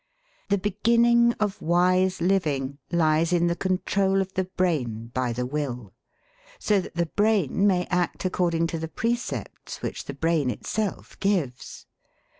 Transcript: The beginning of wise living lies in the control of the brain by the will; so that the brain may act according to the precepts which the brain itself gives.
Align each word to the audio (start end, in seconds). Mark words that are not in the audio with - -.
The 0.49 0.57
beginning 0.57 1.33
of 1.33 1.61
wise 1.61 2.21
living 2.21 2.79
lies 2.91 3.31
in 3.31 3.45
the 3.45 3.55
control 3.55 4.19
of 4.19 4.33
the 4.33 4.45
brain 4.45 5.11
by 5.13 5.31
the 5.31 5.45
will; 5.45 5.93
so 6.57 6.81
that 6.81 6.95
the 6.95 7.05
brain 7.05 7.67
may 7.67 7.85
act 7.85 8.25
according 8.25 8.65
to 8.73 8.79
the 8.79 8.87
precepts 8.87 9.83
which 9.83 10.05
the 10.05 10.15
brain 10.15 10.49
itself 10.49 11.19
gives. 11.19 11.85